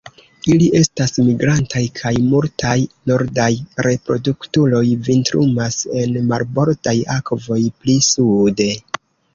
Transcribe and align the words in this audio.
Ili 0.51 0.67
estas 0.77 1.11
migrantaj 1.25 1.81
kaj 1.99 2.13
multaj 2.31 2.77
nordaj 3.11 3.51
reproduktuloj 3.89 4.83
vintrumas 5.11 5.81
en 6.03 6.19
marbordaj 6.33 6.97
akvoj 7.21 7.65
pli 7.71 8.03
sude. 8.13 8.73